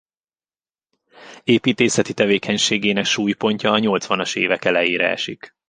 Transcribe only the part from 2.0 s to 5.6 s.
tevékenységének súlypontja a nyolcvanas évek elejére esik.